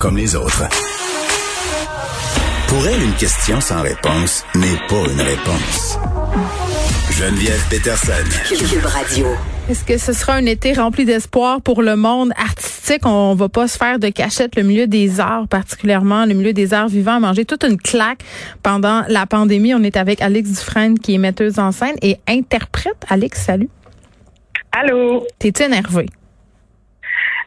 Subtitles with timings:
[0.00, 0.62] Comme les autres.
[2.68, 5.98] Pour elle, une question sans réponse n'est pas une réponse.
[7.10, 8.12] Geneviève Peterson.
[8.46, 9.26] Cube Radio.
[9.68, 13.04] Est-ce que ce sera un été rempli d'espoir pour le monde artistique?
[13.06, 16.74] On va pas se faire de cachette le milieu des arts, particulièrement le milieu des
[16.74, 18.20] arts vivants, manger toute une claque
[18.62, 19.74] pendant la pandémie.
[19.74, 23.04] On est avec Alex Dufresne, qui est metteuse en scène et interprète.
[23.08, 23.68] Alex, salut.
[24.70, 25.26] Allô?
[25.40, 26.06] T'es-tu énervé?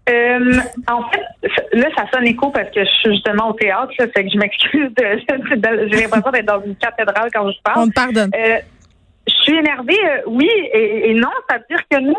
[0.10, 0.56] Euh,
[0.88, 4.26] en fait, là, ça sonne écho parce que je suis justement au théâtre, ça fait
[4.26, 4.90] que je m'excuse.
[4.98, 7.84] De, j'ai l'impression d'être dans une cathédrale quand je parle.
[7.84, 8.32] On te pardonne.
[8.36, 8.58] Euh,
[9.28, 11.30] je suis énervée, euh, oui et, non.
[11.48, 12.16] Ça veut dire que nous,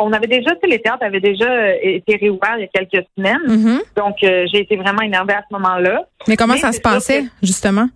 [0.00, 3.06] on avait déjà, tu sais, les théâtres avaient déjà été réouverts il y a quelques
[3.16, 3.38] semaines.
[3.46, 3.80] Mm-hmm.
[3.96, 6.02] Donc, j'ai été vraiment énervée à ce moment-là.
[6.26, 7.88] Mais comment Mais ça se passait, justement?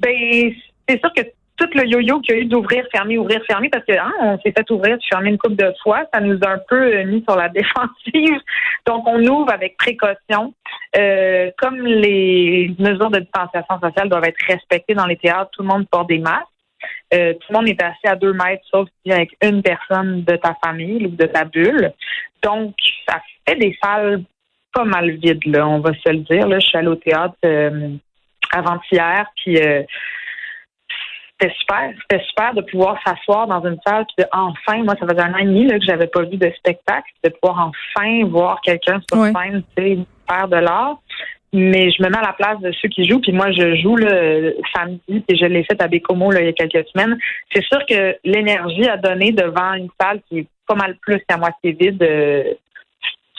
[0.00, 0.52] Ben,
[0.88, 1.22] c'est sûr que
[1.58, 4.38] tout le yo-yo qu'il y a eu d'ouvrir, fermer, ouvrir, fermer, parce que hein, on
[4.38, 7.36] s'est fait ouvrir, fermer une couple de fois, ça nous a un peu mis sur
[7.36, 8.40] la défensive.
[8.86, 10.54] Donc, on ouvre avec précaution.
[10.96, 15.68] Euh, comme les mesures de distanciation sociale doivent être respectées dans les théâtres, tout le
[15.68, 16.46] monde porte des masques.
[17.12, 20.36] Euh, tout le monde est assis à deux mètres, sauf si avec une personne de
[20.36, 21.92] ta famille ou de ta bulle.
[22.42, 22.74] Donc,
[23.08, 24.22] ça fait des salles
[24.72, 26.46] pas mal vides, là, on va se le dire.
[26.46, 27.96] Là, je suis allée au théâtre euh,
[28.52, 29.82] avant-hier, puis euh,
[31.40, 31.90] c'était super.
[32.02, 35.32] C'était super de pouvoir s'asseoir dans une salle, puis de, enfin, moi, ça faisait un
[35.34, 39.00] an et demi là, que j'avais pas vu de spectacle, de pouvoir enfin voir quelqu'un
[39.10, 39.32] sur Ouais.
[39.32, 40.98] scène, tu sais, faire de l'art.
[41.52, 43.96] Mais je me mets à la place de ceux qui jouent, puis moi, je joue
[43.96, 47.16] le samedi, puis je l'ai fait à Bécomo là, il y a quelques semaines.
[47.54, 51.38] C'est sûr que l'énergie à donner devant une salle qui est pas mal plus qu'à
[51.38, 52.52] moitié vide, euh,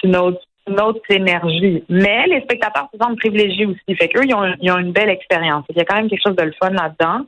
[0.02, 1.84] c'est une autre, une autre énergie.
[1.88, 3.96] Mais les spectateurs se sentent privilégiés aussi.
[3.96, 5.66] Fait qu'eux, ils ont, ils ont une belle expérience.
[5.70, 7.26] Il y a quand même quelque chose de le fun là-dedans.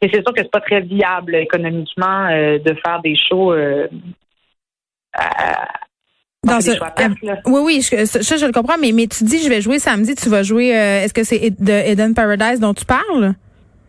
[0.00, 3.88] Et c'est sûr que c'est pas très viable économiquement euh, de faire des shows euh,
[5.12, 5.66] à-
[6.44, 6.70] Dans ce-
[7.26, 7.36] là.
[7.46, 10.14] Oui, oui, je, ça, je le comprends, mais, mais tu dis, je vais jouer samedi,
[10.14, 13.34] tu vas jouer, euh, est-ce que c'est de Eden Paradise dont tu parles?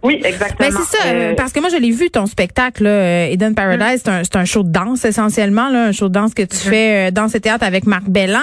[0.01, 0.69] Oui, exactement.
[0.69, 3.25] Ben c'est ça, euh, Euh, parce que moi je l'ai vu ton spectacle là, euh,
[3.31, 6.33] Eden Paradise, c'est un c'est un show de danse essentiellement là, un show de danse
[6.33, 8.39] que tu fais euh, dans ce théâtre avec Marc Bellan.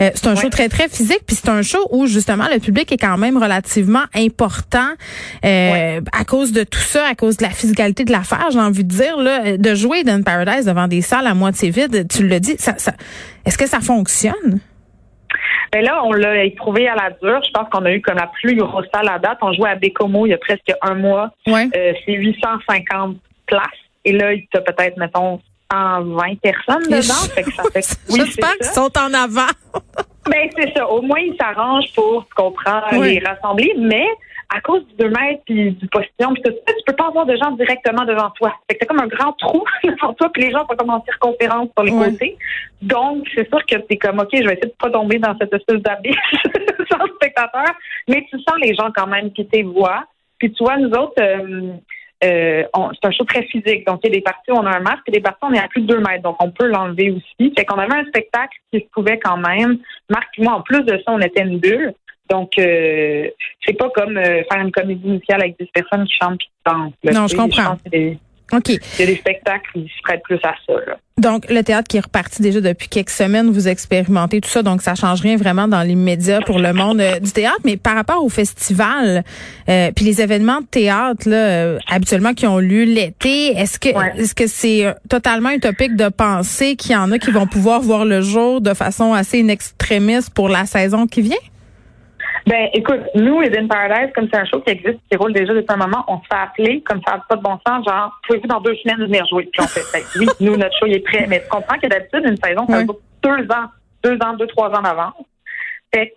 [0.00, 2.90] Euh, c'est un show très très physique, puis c'est un show où justement le public
[2.90, 4.88] est quand même relativement important
[5.44, 8.84] euh, à cause de tout ça, à cause de la physicalité de l'affaire, j'ai envie
[8.84, 12.40] de dire là, de jouer Eden Paradise devant des salles à moitié vides, tu le
[12.40, 12.92] dis, ça, ça
[13.44, 14.58] est-ce que ça fonctionne?
[15.72, 17.40] Ben là, on l'a éprouvé à la dure.
[17.44, 19.38] Je pense qu'on a eu comme la plus grosse salle à date.
[19.42, 21.30] On jouait à Bécomo il y a presque un mois.
[21.46, 21.68] Ouais.
[21.76, 23.62] Euh, c'est 850 places.
[24.04, 25.40] Et là, il y a peut-être, mettons,
[25.72, 27.34] 120 personnes dedans.
[27.34, 29.50] Fait que ça fait oui, J'espère qu'ils sont en avant.
[30.30, 30.88] Ben, c'est ça.
[30.88, 33.14] Au moins, ils s'arrangent pour, tu comprends, Oui.
[33.14, 33.72] les rassembler.
[33.78, 34.06] Mais
[34.54, 37.26] à cause du 2 mètres puis du postillon puis tout ça, tu peux pas avoir
[37.26, 38.52] de gens directement devant toi.
[38.68, 41.02] Fait que c'est comme un grand trou devant toi puis les gens sont comme en
[41.04, 42.36] circonférence sur les côtés.
[42.82, 45.52] Donc, c'est sûr que t'es comme, OK, je vais essayer de pas tomber dans cette
[45.52, 46.14] espèce d'abysse
[46.90, 47.66] sans spectateur.
[48.08, 50.04] Mais tu sens les gens quand même qui tes voix.
[50.38, 51.72] Puis tu vois, nous autres, euh,
[52.24, 53.86] euh, on- c'est un show très physique.
[53.86, 55.46] Donc, il y a des parties où on a un masque et des parties où
[55.46, 56.22] on est à plus de 2 mètres.
[56.22, 57.52] Donc, on peut l'enlever aussi.
[57.56, 59.78] Fait qu'on avait un spectacle qui se pouvait quand même.
[60.10, 61.92] Marc et moi, en plus de ça, on était une bulle.
[62.30, 63.28] Donc, euh,
[63.64, 66.50] c'est pas comme euh, faire une comédie musicale avec 10 personnes qui chantent et qui
[66.64, 66.92] dansent.
[67.04, 67.12] là.
[67.12, 67.64] Non, je comprends.
[67.70, 68.18] pense que des-
[68.52, 68.68] OK.
[68.68, 70.72] Il y a des spectacles qui se prêtent plus à ça.
[70.86, 70.96] Là.
[71.18, 74.82] Donc, le théâtre qui est reparti déjà depuis quelques semaines, vous expérimentez tout ça, donc
[74.82, 77.58] ça change rien vraiment dans l'immédiat pour le monde euh, du théâtre.
[77.64, 79.24] Mais par rapport au festival,
[79.68, 83.88] euh, puis les événements de théâtre, là, euh, habituellement qui ont lieu l'été, est-ce que
[83.96, 84.12] Ouais.
[84.18, 87.80] est-ce que c'est euh, totalement utopique de penser qu'il y en a qui vont pouvoir
[87.80, 91.36] voir le jour de façon assez in extremis pour la saison qui vient?
[92.46, 95.66] Ben, écoute, nous, Eden Paradise, comme c'est un show qui existe, qui roule déjà depuis
[95.68, 98.46] un moment, on se fait appeler, comme ça n'a pas de bon sens, genre, pouvez-vous
[98.46, 99.48] dans deux semaines venir jouer?
[99.52, 101.26] Puis on fait, ben, oui, nous, notre show, il est prêt.
[101.28, 103.66] Mais tu comprends que d'habitude, une saison, ça vaut deux ans,
[104.04, 105.14] deux ans, deux, trois ans d'avance.
[105.92, 106.14] Fait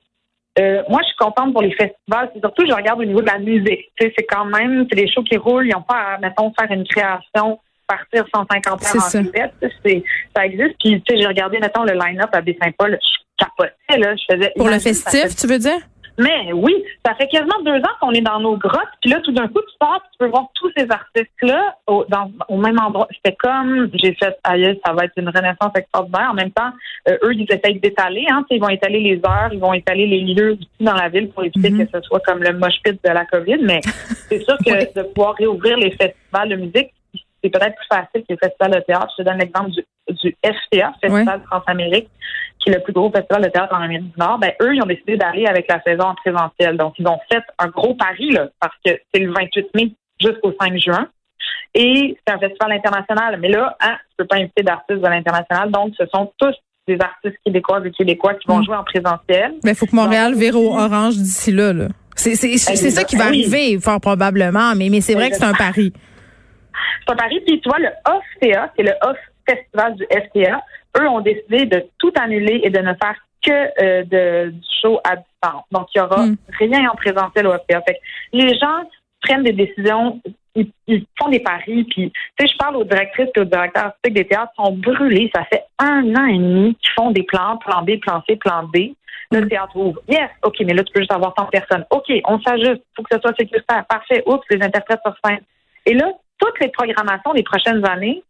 [0.59, 2.29] euh, moi, je suis contente pour les festivals.
[2.33, 3.91] C'est surtout, je regarde au niveau de la musique.
[3.95, 5.67] Tu sais, c'est quand même, c'est des shows qui roulent.
[5.67, 9.19] Ils n'ont pas à, mettons, faire une création, partir 150 C'est heures ça.
[9.19, 9.71] en fait.
[9.85, 10.03] C'est,
[10.35, 10.75] ça existe.
[10.79, 12.99] Puis, tu sais, j'ai regardé, mettons, le line-up à Baie-Saint-Paul.
[13.01, 14.15] Je capotais, là.
[14.15, 14.51] Je faisais.
[14.57, 15.79] Pour le ça festif, tu veux dire?
[16.19, 16.75] Mais oui,
[17.05, 19.61] ça fait quasiment deux ans qu'on est dans nos grottes, puis là, tout d'un coup,
[19.61, 23.07] tu pars, tu peux voir tous ces artistes-là au, dans, au même endroit.
[23.15, 26.29] C'était comme, j'ai fait, aïe, ça va être une renaissance extraordinaire.
[26.31, 26.71] En même temps,
[27.07, 30.21] euh, eux, ils essayent d'étaler, hein, ils vont étaler les heures, ils vont étaler les
[30.33, 31.87] lieux dans la ville pour éviter mm-hmm.
[31.87, 33.79] que ce soit comme le mosh pit de la COVID, mais
[34.27, 36.91] c'est sûr que de pouvoir réouvrir les festivals de musique,
[37.41, 39.13] c'est peut-être plus facile que les festivals de théâtre.
[39.17, 42.09] Je te donne l'exemple du, du FTA, Festival de France-Amérique
[42.59, 44.81] qui est le plus gros festival de théâtre en Amérique du Nord, ben eux, ils
[44.81, 46.77] ont décidé d'aller avec la saison en présentiel.
[46.77, 50.53] Donc, ils ont fait un gros pari, là, parce que c'est le 28 mai jusqu'au
[50.59, 51.07] 5 juin.
[51.73, 53.39] Et c'est un festival international.
[53.39, 55.71] Mais là, hein, tu peux pas inviter d'artistes de l'international.
[55.71, 56.53] Donc, ce sont tous
[56.87, 58.65] des artistes québécois et québécois qui vont mm.
[58.65, 59.53] jouer en présentiel.
[59.63, 61.71] Mais il faut que Montréal vire au orange d'ici là.
[61.71, 61.87] là.
[62.15, 64.75] C'est ça qui va arriver, fort probablement.
[64.75, 65.93] Mais, mais c'est vrai que c'est un pari.
[67.05, 67.39] C'est un pari.
[67.45, 69.17] Puis, tu vois, le OFTA, c'est le Off
[69.49, 70.61] Festival du FTA
[70.97, 73.15] eux ont décidé de tout annuler et de ne faire
[73.45, 75.63] que euh, de, du show à distance.
[75.71, 76.37] Donc, il n'y aura hmm.
[76.57, 77.81] rien en présentiel au FPA.
[77.81, 77.99] Fait
[78.33, 78.83] les gens
[79.21, 80.21] prennent des décisions,
[80.55, 84.13] ils, font des paris, puis, tu sais, je parle aux directrices et aux directeurs artistiques
[84.13, 85.29] des théâtres, sont brûlés.
[85.33, 88.63] Ça fait un an et demi qu'ils font des plans, plan B, plan C, plan
[88.73, 88.93] D.
[89.31, 89.49] Le hmm.
[89.49, 90.01] théâtre ouvre.
[90.07, 91.85] Yes, OK, mais là, tu peux juste avoir 100 personnes.
[91.91, 92.81] OK, on s'ajuste.
[92.81, 93.85] Il faut que ce soit sécuritaire.
[93.87, 94.23] Parfait.
[94.25, 95.41] Oups, les interprètes sur scène.
[95.85, 98.23] Et là, toutes les programmations des prochaines années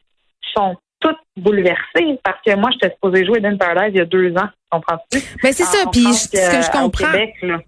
[0.54, 4.32] sont tout bouleversé parce que moi, j'étais supposée jouer dans Paradise il y a deux
[4.34, 4.50] ans.
[4.72, 5.20] Comprends-tu?
[5.44, 7.08] Mais c'est ça, puis ce que je comprends.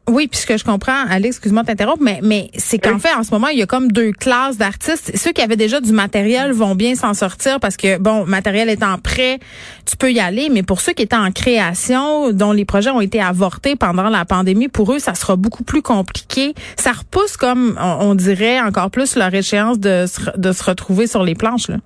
[0.07, 3.11] oui, puis ce que je comprends, Alex, excuse-moi de t'interrompre, mais, mais c'est qu'en fait,
[3.15, 5.17] en ce moment, il y a comme deux classes d'artistes.
[5.17, 8.99] Ceux qui avaient déjà du matériel vont bien s'en sortir parce que, bon, matériel étant
[8.99, 9.39] prêt,
[9.89, 13.01] tu peux y aller, mais pour ceux qui étaient en création, dont les projets ont
[13.01, 16.53] été avortés pendant la pandémie, pour eux, ça sera beaucoup plus compliqué.
[16.77, 20.05] Ça repousse, comme on, dirait, encore plus leur échéance de,
[20.37, 21.77] de se retrouver sur les planches, là.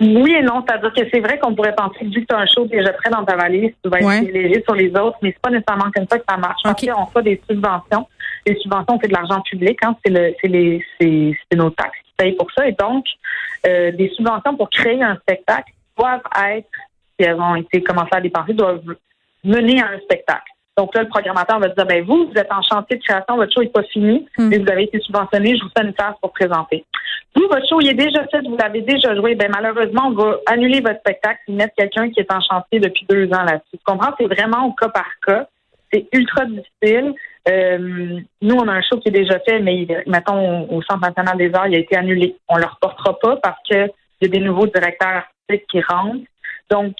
[0.00, 2.38] Oui et non, c'est-à-dire que c'est vrai qu'on pourrait penser que vu que tu as
[2.38, 5.30] un show déjà prêt dans ta valise, tu vas être léger sur les autres, mais
[5.30, 6.60] c'est pas nécessairement comme ça que ça marche.
[6.64, 6.92] Okay.
[6.92, 8.06] on fait des subventions.
[8.46, 12.12] Les subventions, c'est de l'argent public, hein, c'est le c'est les c'est nos taxes qui
[12.16, 12.66] payent pour ça.
[12.68, 13.04] Et donc,
[13.66, 16.68] euh, des subventions pour créer un spectacle doivent être,
[17.18, 18.94] si elles ont été commencées à dépenser, doivent
[19.42, 20.52] mener à un spectacle.
[20.78, 23.52] Donc là, le programmateur va dire, ben vous, vous êtes en chantier de création, votre
[23.52, 24.48] show n'est pas fini, hmm.
[24.48, 26.84] mais vous avez été subventionné, je vous fais une place pour présenter.
[27.34, 30.36] Vous, votre show, il est déjà fait, vous l'avez déjà joué, ben malheureusement, on va
[30.46, 33.72] annuler votre spectacle et mettre quelqu'un qui est en chantier depuis deux ans là-dessus.
[33.72, 34.12] Tu comprends?
[34.20, 35.48] C'est vraiment au cas par cas.
[35.92, 37.12] C'est ultra difficile.
[37.48, 41.36] Euh, nous, on a un show qui est déjà fait, mais mettons au Centre national
[41.38, 42.36] des arts, il a été annulé.
[42.48, 43.90] On le reportera pas parce qu'il
[44.22, 46.24] y a des nouveaux directeurs artistiques qui rentrent.
[46.70, 46.94] Donc,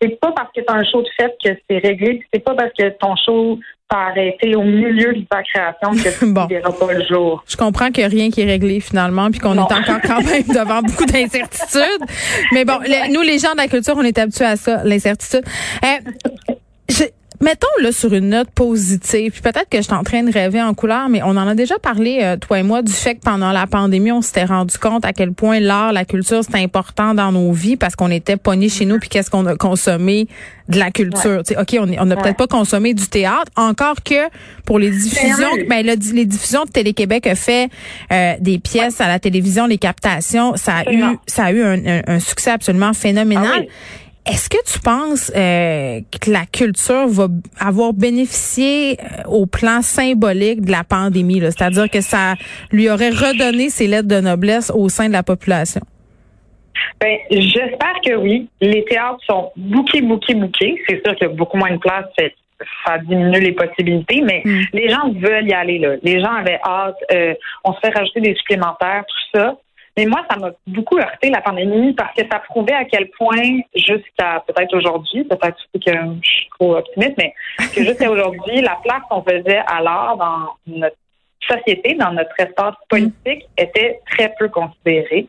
[0.00, 2.54] c'est pas parce que tu as un show de fête que c'est réglé, c'est pas
[2.54, 3.58] parce que ton show
[3.90, 7.42] t'a arrêté au milieu de ta création que tu ne verras pas le jour.
[7.48, 10.22] Je comprends qu'il n'y a rien qui est réglé finalement, puis qu'on est encore quand
[10.22, 12.04] même devant beaucoup d'incertitudes.
[12.52, 12.78] Mais bon,
[13.10, 15.44] nous, les gens de la culture, on est habitués à ça, l'incertitude.
[15.84, 17.04] Euh,
[17.40, 20.60] Mettons là sur une note positive, puis peut-être que je suis en train de rêver
[20.60, 23.20] en couleur, mais on en a déjà parlé euh, toi et moi du fait que
[23.20, 27.14] pendant la pandémie, on s'était rendu compte à quel point l'art, la culture, c'était important
[27.14, 30.26] dans nos vies parce qu'on était pognés chez nous puis qu'est-ce qu'on a consommé
[30.68, 31.42] de la culture.
[31.58, 34.28] Ok, on n'a peut-être pas consommé du théâtre, encore que
[34.66, 37.70] pour les diffusions, ben les diffusions de Télé Québec a fait
[38.12, 42.20] euh, des pièces à la télévision, les captations, ça a eu ça a eu un,
[42.20, 43.66] succès absolument phénoménal.
[43.66, 43.72] Ah
[44.28, 47.28] est-ce que tu penses euh, que la culture va
[47.58, 52.34] avoir bénéficié euh, au plan symbolique de la pandémie, c'est-à-dire que ça
[52.70, 55.80] lui aurait redonné ses lettres de noblesse au sein de la population?
[57.00, 58.48] Ben, j'espère que oui.
[58.60, 60.80] Les théâtres sont bouqués, bouqués, bouqués.
[60.88, 62.06] C'est sûr qu'il y a beaucoup moins de place,
[62.84, 64.62] ça diminue les possibilités, mais hmm.
[64.72, 65.94] les gens veulent y aller là.
[66.02, 66.96] Les gens avaient hâte.
[67.12, 69.56] Euh, on se fait rajouter des supplémentaires, tout ça.
[69.98, 73.58] Mais moi, ça m'a beaucoup heurté la pandémie parce que ça prouvait à quel point,
[73.74, 75.90] jusqu'à peut-être aujourd'hui, peut-être que
[76.22, 77.34] je suis trop optimiste, mais
[77.74, 80.94] que jusqu'à aujourd'hui, la place qu'on faisait à l'art dans notre
[81.50, 85.26] société, dans notre espace politique, était très peu considérée.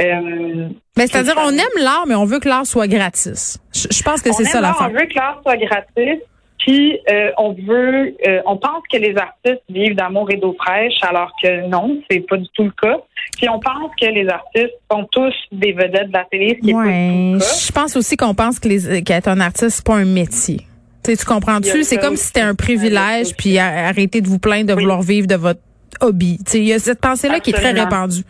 [0.00, 3.58] Euh, mais c'est-à-dire, on aime l'art, mais on veut que l'art soit gratis.
[3.74, 6.22] Je, pense que c'est ça la On veut que l'art soit gratis,
[6.66, 10.94] puis euh, on veut, euh, on pense que les artistes vivent d'amour et d'eau fraîche,
[11.02, 12.96] alors que non, c'est pas du tout le cas.
[13.36, 16.70] Puis on pense que les artistes sont tous des vedettes de la télé, ce qui
[16.70, 17.46] est pas du tout le cas.
[17.66, 20.62] Je pense aussi qu'on pense que les, qu'être un artiste c'est pas un métier.
[21.04, 21.84] Tu, tu comprends-tu?
[21.84, 25.36] C'est comme si c'était un privilège, puis arrêtez de vous plaindre de vouloir vivre de
[25.36, 25.60] votre
[26.00, 26.40] hobby.
[26.52, 28.22] Il y a cette pensée-là qui est très répandue.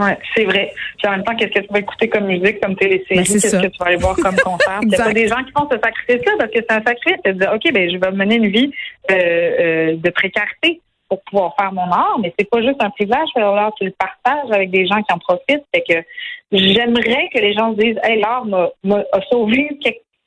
[0.00, 0.72] Oui, c'est vrai.
[0.98, 3.16] Puis en même temps, qu'est-ce que tu vas écouter comme musique, comme télésérie?
[3.16, 4.80] Ben, qu'est-ce que tu vas aller voir comme concert?
[4.82, 7.22] Il y a des gens qui font ce sacrifice-là parce que c'est un sacrifice.
[7.24, 8.72] de dire, OK, ben, je vais mener une vie
[9.10, 13.28] euh, euh, de précarité pour pouvoir faire mon art, mais c'est pas juste un privilège,
[13.34, 15.64] alors tu le partages avec des gens qui en profitent.
[15.74, 16.06] C'est que
[16.52, 18.70] j'aimerais que les gens se disent, hey, l'art m'a,
[19.28, 19.76] sauvé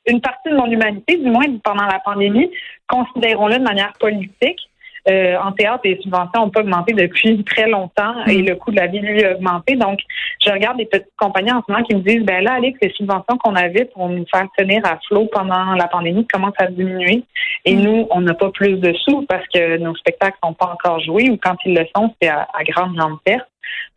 [0.06, 2.50] une partie de mon humanité, du moins pendant la pandémie,
[2.86, 4.60] considérons-le de manière politique.
[5.08, 8.46] Euh, en théâtre, les subventions n'ont pas augmenté depuis très longtemps et mm.
[8.46, 9.76] le coût de la vie, lui, a augmenté.
[9.76, 10.00] Donc,
[10.44, 12.90] je regarde des petites compagnies en ce moment qui me disent, ben là, Alex, les
[12.90, 17.24] subventions qu'on avait pour nous faire tenir à flot pendant la pandémie commencent à diminuer.
[17.64, 17.80] Et mm.
[17.80, 21.30] nous, on n'a pas plus de sous parce que nos spectacles sont pas encore joués
[21.30, 23.48] ou quand ils le sont, c'est à, à grande, grande perte.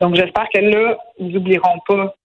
[0.02, 2.16] Donc, j'espère que là, ils n'oublieront pas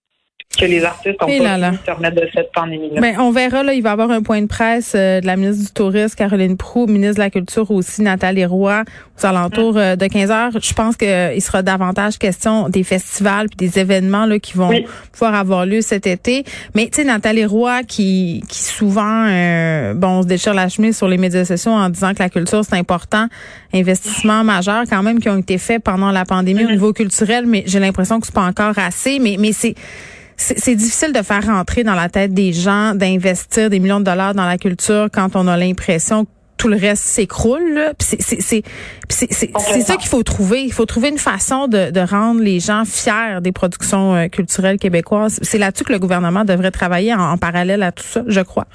[0.59, 3.00] que les artistes ont pas pu se remettre de cette pandémie-là.
[3.00, 5.37] Ben, on verra, là, il va y avoir un point de presse euh, de la
[5.37, 8.85] ministre du Tourisme, Caroline Proux, ministre de la Culture aussi, Nathalie Roy,
[9.18, 10.50] aux alentours euh, de 15 heures.
[10.61, 14.73] Je pense qu'il euh, sera davantage question des festivals puis des événements là, qui vont
[15.12, 16.44] pouvoir avoir lieu cet été.
[16.75, 19.25] Mais, tu sais, Nathalie Roy, qui, qui souvent,
[19.94, 22.62] bon, on se déchire la chemise sur les médias sociaux en disant que la culture,
[22.64, 23.26] c'est important,
[23.73, 26.73] investissement majeur quand même qui ont été faits pendant la pandémie au mm-hmm.
[26.73, 29.18] niveau culturel, mais j'ai l'impression que c'est pas encore assez.
[29.18, 29.75] Mais, mais c'est
[30.43, 34.35] c'est difficile de faire rentrer dans la tête des gens d'investir des millions de dollars
[34.35, 37.93] dans la culture quand on a l'impression que tout le reste s'écroule.
[37.99, 38.63] C'est
[39.83, 40.63] ça qu'il faut trouver.
[40.63, 45.39] Il faut trouver une façon de, rendre les gens fiers des productions euh, culturelles québécoises.
[45.43, 48.67] C'est là-dessus que le gouvernement devrait travailler en parallèle à tout ça, je crois.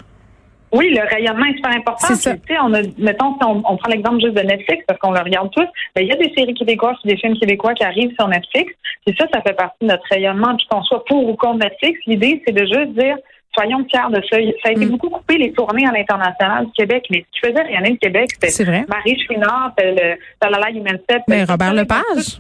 [0.72, 2.08] Oui, le rayonnement est super important.
[2.14, 5.50] Tu on a, mettons, si on, prend l'exemple juste de Netflix, parce qu'on le regarde
[5.52, 8.74] tous, ben, il y a des séries québécoises des films québécois qui arrivent sur Netflix.
[9.06, 10.56] Et ça, ça fait partie de notre rayonnement.
[10.58, 13.16] Puis qu'on soit pour ou contre Netflix, l'idée, c'est de juste dire
[13.58, 14.38] soyons fiers de ça.
[14.64, 14.90] Ça a été mm.
[14.90, 18.30] beaucoup coupé les tournées à l'international du Québec, mais si tu faisais rien le Québec,
[18.40, 21.22] c'était Marie Chouinard, le la Human Step.
[21.28, 22.38] Mais Robert Lepage.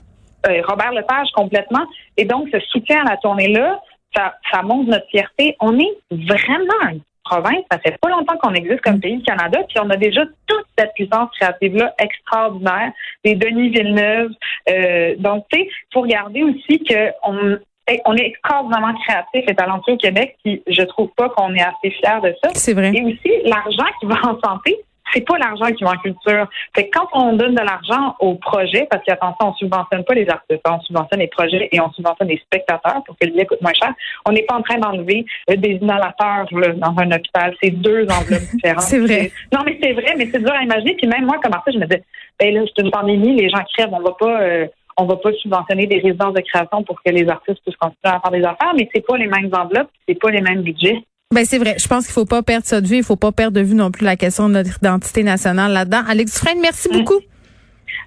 [0.47, 1.85] Euh, Robert Lepage, complètement.
[2.15, 3.79] Et donc, ce soutien à la tournée-là,
[4.15, 5.55] ça, ça montre notre fierté.
[5.59, 7.63] On est vraiment province.
[7.71, 10.93] Ça fait pas longtemps qu'on existe comme pays, Canada, puis on a déjà toute cette
[10.93, 12.91] puissance créative-là extraordinaire.
[13.23, 14.31] Des Denis Villeneuve.
[14.69, 17.57] Euh, donc, tu sais, faut regarder aussi qu'on
[18.05, 21.91] on est extraordinairement créatif et talentueux au Québec, puis je trouve pas qu'on est assez
[21.91, 22.49] fiers de ça.
[22.53, 22.91] C'est vrai.
[22.93, 24.77] Et aussi, l'argent qui va en santé,
[25.13, 26.47] c'est pas l'argent qui va en culture.
[26.75, 30.61] Fait quand on donne de l'argent aux projets, parce qu'attention, on subventionne pas les artistes,
[30.69, 33.73] on subventionne les projets et on subventionne les spectateurs pour que le billet coûte moins
[33.73, 33.93] cher.
[34.25, 37.55] On n'est pas en train d'enlever des inhalateurs dans un hôpital.
[37.61, 38.81] C'est deux enveloppes différentes.
[38.81, 39.31] c'est vrai.
[39.53, 40.95] Non, mais c'est vrai, mais c'est dur à imaginer.
[40.95, 42.03] Puis même moi, comme artiste, je me disais,
[42.39, 44.41] ben là, c'est une pandémie, les gens crèvent, on va pas.
[44.41, 44.67] Euh,
[44.99, 48.19] on va pas subventionner des résidences de création pour que les artistes puissent continuer à
[48.19, 51.03] faire des affaires, mais c'est pas les mêmes enveloppes, c'est pas les mêmes budgets.
[51.33, 51.75] Ben c'est vrai.
[51.77, 52.97] Je pense qu'il faut pas perdre ça de vue.
[52.97, 56.03] Il faut pas perdre de vue non plus la question de notre identité nationale là-dedans.
[56.07, 57.19] Alex Dufresne, merci beaucoup.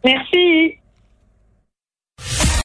[0.05, 0.79] Merci.